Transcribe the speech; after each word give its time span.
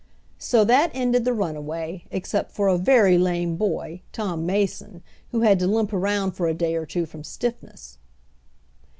So 0.39 0.65
that 0.65 0.89
ended 0.95 1.25
the 1.25 1.31
runaway, 1.33 2.05
except 2.09 2.53
for 2.53 2.67
a 2.69 2.79
very 2.79 3.19
lame 3.19 3.55
boy, 3.55 4.01
Tom 4.11 4.47
Mason, 4.47 5.03
who 5.29 5.41
had 5.41 5.59
to 5.59 5.67
limp 5.67 5.93
around 5.93 6.31
for 6.31 6.47
a 6.47 6.55
day 6.55 6.73
or 6.73 6.87
two 6.87 7.05
from 7.05 7.23
stiffness. 7.23 7.99